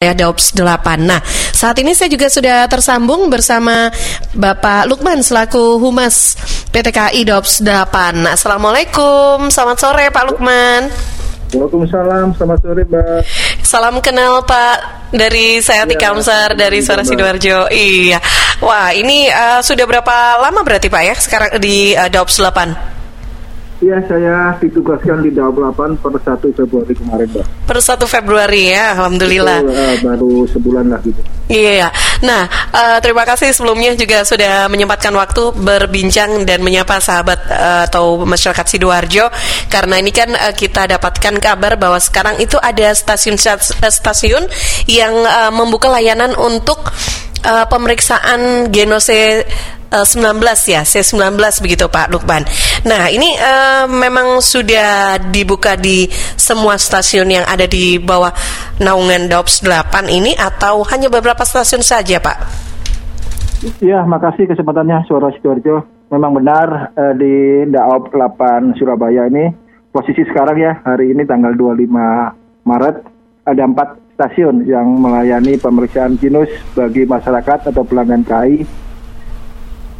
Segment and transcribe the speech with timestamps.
[0.00, 0.96] Ya, Daops 8.
[1.04, 1.20] Nah,
[1.52, 3.92] saat ini saya juga sudah tersambung bersama
[4.32, 6.40] Bapak Lukman selaku Humas
[6.72, 8.24] PT KAI Daops 8.
[8.32, 10.88] Assalamualaikum, selamat sore Pak Lukman.
[11.52, 13.20] Waalaikumsalam, selamat sore Mbak.
[13.60, 17.04] Salam kenal Pak dari saya Tika Ya, Kamsar dari Suara.
[17.04, 17.68] Sidoarjo.
[17.68, 18.24] Iya.
[18.64, 22.89] Wah, ini uh, sudah berapa lama berarti Pak ya sekarang di uh, Daops 8?
[23.80, 27.46] Iya, saya ditugaskan di Daob 8 per 1 Februari kemarin, Mbak.
[27.64, 29.64] Per 1 Februari ya, alhamdulillah.
[29.64, 31.20] Itu, eh, baru sebulan lah gitu.
[31.50, 31.90] Iya,
[32.22, 38.22] nah eh, terima kasih sebelumnya juga sudah menyempatkan waktu berbincang dan menyapa sahabat eh, atau
[38.22, 39.26] masyarakat sidoarjo
[39.66, 43.34] karena ini kan eh, kita dapatkan kabar bahwa sekarang itu ada stasiun
[43.82, 44.46] stasiun
[44.86, 46.86] yang eh, membuka layanan untuk
[47.42, 49.42] eh, pemeriksaan genose
[49.90, 50.38] eh, 19
[50.70, 51.34] ya, C19
[51.66, 52.46] begitu Pak Lukman.
[52.80, 58.32] Nah, ini eh, memang sudah dibuka di semua stasiun yang ada di bawah
[58.80, 62.38] naungan DOPS 8 ini atau hanya beberapa stasiun saja, Pak?
[63.84, 65.84] Iya, makasih kesempatannya Suara Sidoarjo.
[66.08, 67.34] Memang benar eh, di
[67.68, 69.52] Daob 8 Surabaya ini
[69.90, 71.90] posisi sekarang ya hari ini tanggal 25
[72.66, 72.96] Maret
[73.46, 78.62] ada empat stasiun yang melayani pemeriksaan kinus bagi masyarakat atau pelanggan KAI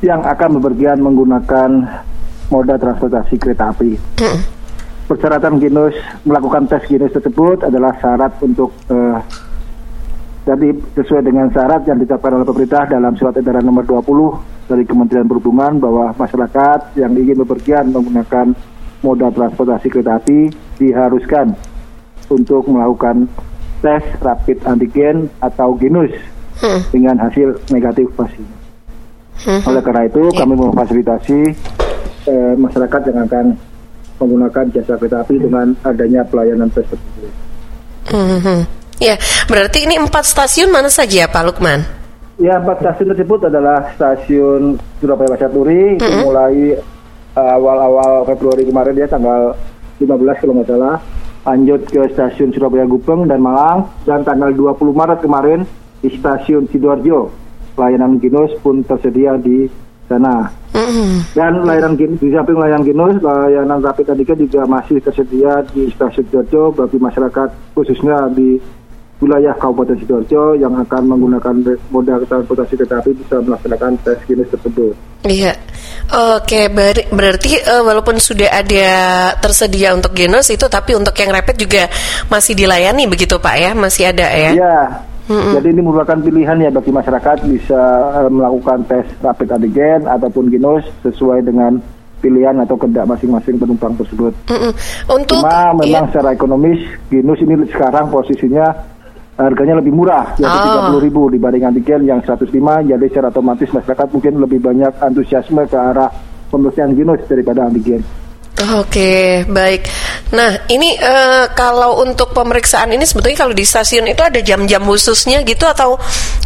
[0.00, 1.70] yang akan bepergian menggunakan
[2.50, 3.96] moda transportasi kereta api.
[5.06, 9.18] Persyaratan Ginus melakukan tes Ginus tersebut adalah syarat untuk eh,
[10.46, 15.26] jadi sesuai dengan syarat yang ditetapkan oleh pemerintah dalam surat edaran nomor 20 dari Kementerian
[15.26, 18.54] Perhubungan bahwa masyarakat yang ingin bepergian menggunakan
[19.02, 21.58] moda transportasi kereta api diharuskan
[22.30, 23.26] untuk melakukan
[23.82, 26.14] tes rapid antigen atau genus
[26.60, 26.84] Hmm.
[26.92, 28.52] dengan hasil negatif pastinya.
[29.64, 31.40] Oleh karena itu kami memfasilitasi
[32.30, 33.46] eh, masyarakat yang akan
[34.22, 37.32] menggunakan jasa kereta api dengan adanya pelayanan tersebut.
[38.14, 38.58] Mhm.
[39.00, 39.16] Ya,
[39.48, 41.80] berarti ini empat stasiun mana saja, Pak Lukman?
[42.36, 46.76] Ya, empat stasiun tersebut adalah stasiun Surabaya Pasar Turi itu mulai
[47.36, 49.56] uh, awal-awal Februari kemarin ya tanggal
[50.00, 50.96] 15 kalau nggak salah
[51.44, 55.60] lanjut ke stasiun Surabaya Gubeng dan Malang dan tanggal 20 Maret kemarin
[56.00, 57.32] di stasiun Sidoarjo
[57.76, 59.68] layanan Ginus pun tersedia di
[60.10, 60.50] sana
[61.38, 66.74] dan layanan di samping layanan Ginus layanan rapid antigen juga masih tersedia di stasiun Sidoarjo
[66.74, 67.48] bagi masyarakat
[67.78, 68.58] khususnya di
[69.22, 71.54] wilayah Kabupaten Sidoarjo yang akan menggunakan
[71.92, 74.96] moda transportasi kereta api bisa melaksanakan tes Ginus tersebut.
[75.28, 75.52] Iya.
[76.10, 78.90] Oke, ber- berarti eh, walaupun sudah ada
[79.38, 81.86] tersedia untuk genos itu tapi untuk yang rapid juga
[82.32, 83.70] masih dilayani begitu, Pak ya?
[83.76, 84.50] Masih ada ya?
[85.28, 87.80] Ya, jadi ini merupakan pilihan ya bagi masyarakat bisa
[88.24, 91.78] eh, melakukan tes rapid antigen ataupun Ginus sesuai dengan
[92.20, 94.32] pilihan atau kehendak masing-masing penumpang tersebut.
[94.48, 94.72] Mhm.
[95.08, 96.10] Untuk Cuma memang iya.
[96.12, 98.66] secara ekonomis Ginus ini sekarang posisinya
[99.40, 101.00] harganya lebih murah yaitu Oh.
[101.00, 105.78] 30.000 ribu dibanding antigen yang 105 jadi secara otomatis masyarakat mungkin lebih banyak antusiasme ke
[105.80, 106.12] arah
[106.52, 108.04] pemeriksaan Ginus daripada antigen.
[108.76, 109.88] Oke, baik.
[110.30, 115.42] Nah, ini eh, kalau untuk pemeriksaan ini sebetulnya kalau di stasiun itu ada jam-jam khususnya
[115.42, 115.98] gitu atau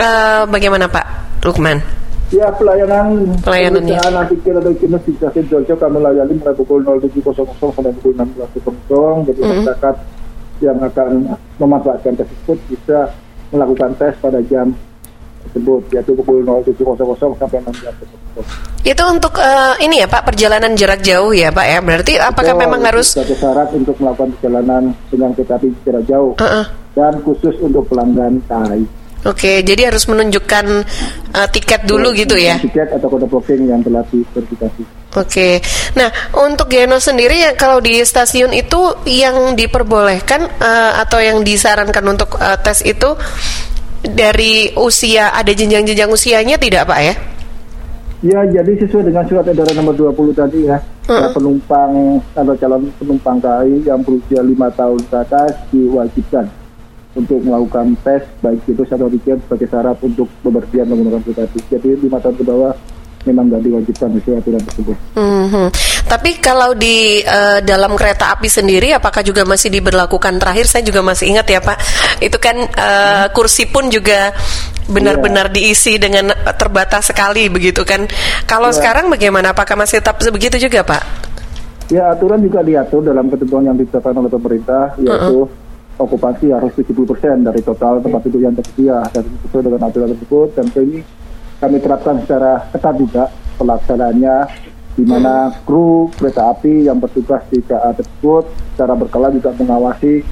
[0.00, 1.06] eh, bagaimana Pak
[1.44, 1.78] Lukman?
[2.34, 3.94] Ya pelayanan Pelayanannya.
[3.94, 9.28] pemeriksaan antigen atau Ginus di stasiun Jogja kami layani mulai pukul 07.00 sampai pukul 16.00
[9.30, 9.94] jadi masyarakat
[10.64, 11.10] yang akan
[11.60, 12.98] memanfaatkan tes tersebut bisa
[13.52, 14.72] melakukan tes pada jam
[15.46, 18.86] tersebut yaitu pukul 07.00 sampai 16.00.
[18.86, 21.78] Itu untuk eh, ini ya Pak perjalanan jarak jauh ya Pak ya.
[21.80, 26.32] Berarti apakah Betul, memang harus sebagai syarat untuk melakukan perjalanan dengan kereta api jarak jauh
[26.38, 26.64] Heeh.
[26.94, 29.06] dan khusus untuk pelanggan KAI.
[29.26, 30.66] Oke, jadi harus menunjukkan
[31.34, 32.62] eh, tiket dulu gitu ya.
[32.62, 34.82] Tiket atau kode booking yang telah diverifikasi.
[35.18, 35.58] Oke.
[35.98, 42.04] Nah, untuk Geno sendiri ya kalau di stasiun itu yang diperbolehkan eh, atau yang disarankan
[42.06, 43.18] untuk eh, tes itu
[44.04, 47.14] dari usia ada jenjang-jenjang usianya tidak Pak ya?
[48.24, 53.36] Ya, jadi sesuai dengan surat edaran nomor 20 tadi ya, para penumpang atau calon penumpang
[53.38, 56.48] KAI yang berusia lima tahun ke atas diwajibkan
[57.12, 61.60] untuk melakukan tes baik itu atau antigen sebagai syarat untuk bepergian menggunakan kereta api.
[61.72, 62.72] Jadi lima tahun ke bawah
[63.28, 64.96] memang nggak diwajibkan sesuai aturan tersebut.
[65.16, 65.68] Mhm.
[66.06, 70.38] Tapi kalau di eh, dalam kereta api sendiri, apakah juga masih diberlakukan?
[70.38, 71.78] Terakhir saya juga masih ingat ya Pak,
[72.22, 74.30] itu kan eh, kursi pun juga
[74.86, 78.06] benar-benar diisi dengan terbatas sekali begitu kan?
[78.46, 78.78] Kalau Iya.
[78.78, 79.50] sekarang bagaimana?
[79.50, 81.02] Apakah masih tetap begitu juga Pak?
[81.90, 85.46] Ya aturan juga diatur dalam ketentuan yang ditetapkan oleh pemerintah yaitu
[85.98, 90.66] okupansi harus 70% dari total tempat duduk yang tersedia dan sesuai dengan aturan tersebut dan
[90.82, 90.98] ini
[91.56, 93.24] kami terapkan secara ketat juga
[93.56, 94.36] pelaksanaannya
[94.96, 100.24] di mana kru kereta api yang bertugas di KA tersebut secara berkala juga mengawasi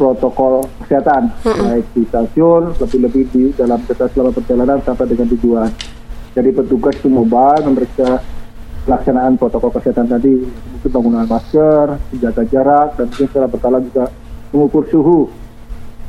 [0.00, 5.70] protokol kesehatan baik di stasiun lebih-lebih di dalam kereta selama perjalanan sampai dengan tujuan.
[6.32, 8.22] Jadi petugas itu mobile memeriksa
[8.88, 14.08] pelaksanaan protokol kesehatan tadi, mungkin penggunaan masker, menjaga jarak, dan mungkin secara berkala juga
[14.54, 15.28] mengukur suhu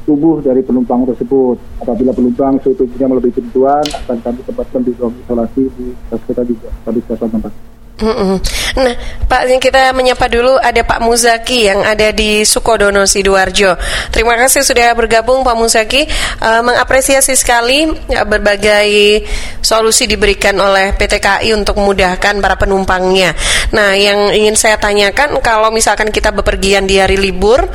[0.07, 1.59] tubuh dari penumpang tersebut.
[1.83, 5.85] Apabila penumpang suhu tubuhnya melebihi kebutuhan, akan kami tempatkan di ruang isolasi di
[6.29, 7.68] kita juga, di stasiun tempat.
[8.79, 8.95] Nah,
[9.27, 13.75] Pak, kita menyapa dulu ada Pak Muzaki yang ada di Sukodono sidoarjo.
[14.09, 16.07] Terima kasih sudah bergabung Pak Muzaki.
[16.39, 19.23] Uh, mengapresiasi sekali ya, berbagai
[19.59, 23.35] solusi diberikan oleh PT KAI untuk memudahkan para penumpangnya.
[23.75, 27.67] Nah, yang ingin saya tanyakan kalau misalkan kita bepergian di hari libur,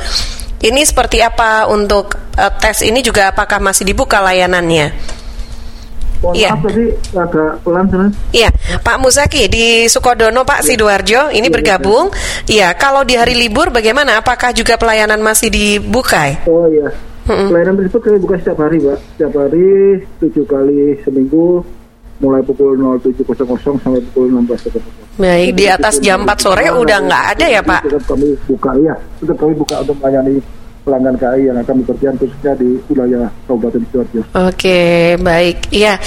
[0.65, 5.23] ini seperti apa untuk uh, tes ini juga apakah masih dibuka layanannya?
[6.25, 6.49] Mohon Iya.
[6.57, 7.85] maaf tadi agak pelan.
[8.33, 8.49] Iya,
[8.81, 12.09] Pak Muzaki di Sukodono, Pak Sidoarjo, ini Iya, bergabung.
[12.49, 14.17] Iya, kalau di hari libur bagaimana?
[14.17, 16.25] Apakah juga pelayanan masih dibuka?
[16.49, 16.89] Oh iya.
[17.29, 18.97] Pelayanan tersebut kami buka setiap hari, Pak.
[19.13, 19.69] Setiap hari
[20.17, 21.61] tujuh kali seminggu
[22.17, 24.81] mulai pukul 07.00 sampai pukul 16.00.
[25.21, 27.85] Baik, di atas jam 4 sore udah nggak ada ya, Pak?
[27.85, 28.95] Tetap kami buka, ya.
[29.21, 30.41] Tetap kami buka untuk melayani
[30.85, 34.21] pelanggan KAI yang akan bekerja khususnya di wilayah Kabupaten Sidoarjo.
[34.37, 34.79] Oke,
[35.17, 35.73] baik.
[35.73, 35.97] Iya.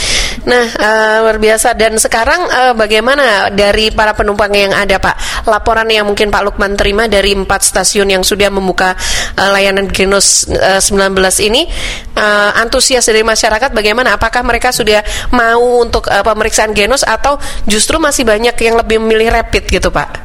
[0.49, 1.77] Nah, eh, luar biasa.
[1.77, 5.45] Dan sekarang eh, bagaimana dari para penumpang yang ada, Pak?
[5.45, 8.97] Laporan yang mungkin Pak Lukman terima dari empat stasiun yang sudah membuka
[9.37, 11.13] eh, layanan Genos eh, 19
[11.45, 11.69] ini,
[12.17, 14.17] eh, antusias dari masyarakat bagaimana?
[14.17, 15.05] Apakah mereka sudah
[15.37, 17.37] mau untuk eh, pemeriksaan Genos atau
[17.69, 20.25] justru masih banyak yang lebih memilih rapid gitu, Pak?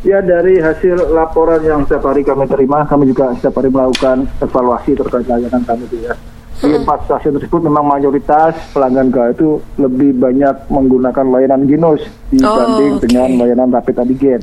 [0.00, 4.96] Ya dari hasil laporan yang setiap hari kami terima, kami juga setiap hari melakukan evaluasi
[4.96, 6.16] terkait layanan kami ya.
[6.60, 12.92] Di empat stasiun tersebut memang mayoritas pelanggan KA itu lebih banyak menggunakan layanan Ginos dibanding
[12.94, 13.04] Oh, oke.
[13.08, 14.40] dengan layanan rapid antigen.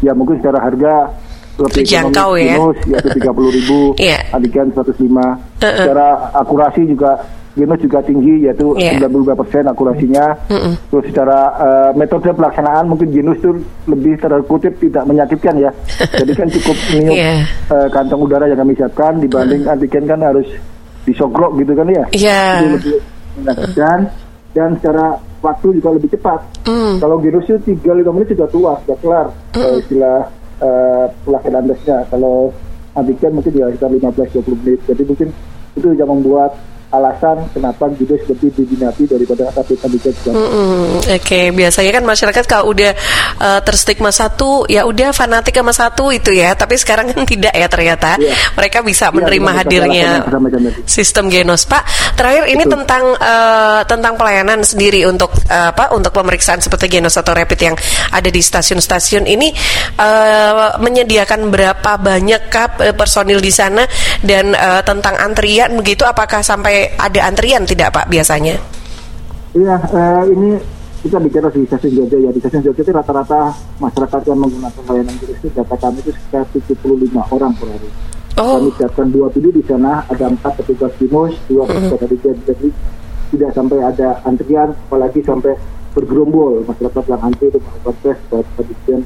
[0.00, 1.08] Ya mungkin secara harga
[1.54, 2.54] lebih Terjangkau ekonomis ya.
[2.58, 4.18] Ginos yaitu 30 ribu, Iya.
[4.30, 4.82] antigen 105.
[4.82, 5.34] Uh-uh.
[5.62, 7.12] Secara akurasi juga
[7.54, 8.98] Ginos juga tinggi yaitu Iya.
[8.98, 10.26] 92% akurasinya.
[10.50, 10.74] Mm-mm.
[10.90, 13.54] Terus secara eh, metode pelaksanaan mungkin Genus itu
[13.86, 15.70] lebih terkutip tidak menyakitkan ya.
[16.18, 17.46] Jadi kan cukup niup Iya.
[17.70, 20.50] eh, kantong udara yang kami siapkan dibanding antigen kan harus
[21.04, 22.04] disogrok gitu kan ya.
[22.12, 22.42] Iya.
[22.60, 22.96] Itu lebih
[23.40, 23.98] menyakitkan
[24.54, 25.06] dan secara
[25.44, 26.40] waktu juga lebih cepat.
[26.64, 26.96] Hmm.
[27.02, 29.26] Kalau Genus itu 3-5 menit sudah tua, sudah kelar
[29.58, 30.18] eh, istilah
[30.64, 31.98] eh, pelaksanaan tesnya.
[32.08, 32.54] Kalau
[32.94, 34.80] antigen mungkin ya sekitar 15-20 menit.
[34.88, 35.28] Jadi mungkin
[35.74, 36.54] itu yang membuat
[36.94, 40.14] alasan kenapa Genus lebih diminati daripada rapid antigen.
[40.30, 42.92] Mm-mm, Oke, biasanya kan masyarakat kalau udah
[43.42, 46.54] uh, terstigma satu, ya udah fanatik sama satu itu ya.
[46.54, 48.16] Tapi sekarang kan tidak ya ternyata.
[48.18, 48.34] Iya.
[48.54, 50.08] Mereka bisa Iya, menerima dengan hadirnya
[50.86, 52.14] sistem Genos, Pak.
[52.14, 52.72] Terakhir ini Betul.
[52.82, 55.90] tentang uh, tentang pelayanan sendiri untuk uh, apa?
[55.92, 57.76] Untuk pemeriksaan seperti Genos atau Rapid yang
[58.14, 59.50] ada di stasiun-stasiun ini
[59.98, 63.84] uh, menyediakan berapa banyak uh, personil di sana
[64.22, 66.06] dan uh, tentang antrian begitu?
[66.06, 68.06] Apakah sampai ada antrian tidak, Pak?
[68.08, 68.56] Biasanya?
[69.54, 70.50] Iya, eh, ini
[71.04, 72.30] kita bicara di stasiun Jogja ya.
[72.32, 76.44] Di stasiun Jogja itu rata-rata masyarakat yang menggunakan layanan turis itu data kami itu sekitar
[76.50, 77.90] 75 orang per hari.
[78.34, 78.58] Oh.
[78.58, 82.36] Kami siapkan dua bidu di sana, ada empat petugas binus, dua petugas antigen.
[82.48, 82.68] Jadi
[83.30, 85.54] tidak sampai ada antrian, apalagi sampai
[85.94, 88.46] bergerombol masyarakat yang antri untuk melakukan tes baik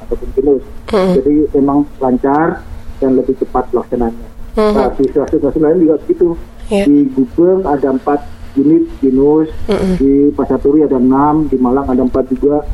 [0.09, 0.65] ataupun binus.
[0.89, 2.65] Jadi memang lancar
[3.03, 4.29] dan lebih cepat pelaksanaannya.
[4.59, 6.29] Nah, di stasiun-stasiun lain juga begitu.
[6.69, 6.85] Iya.
[6.85, 8.21] Di Gubeng ada empat
[8.57, 9.49] unit binus,
[9.97, 12.65] di Pasar Turi ada enam, di Malang ada empat juga.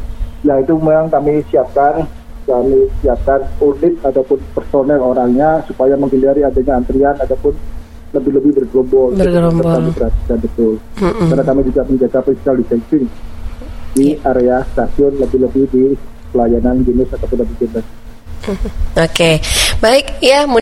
[0.45, 2.05] Nah itu memang kami siapkan,
[2.45, 7.55] kami siapkan unit ataupun personel orangnya supaya menghindari adanya antrian ataupun
[8.15, 9.11] lebih-lebih bergerombol.
[9.19, 9.63] Bergerombol.
[9.63, 10.75] Itu Kami perhatikan betul.
[11.01, 13.05] Karena kami juga menjaga physical distancing
[13.95, 15.85] di area stasiun lebih-lebih di
[16.35, 17.83] pelayanan binus ataupun lebih
[18.95, 19.41] Oke,
[19.81, 20.45] baik ya.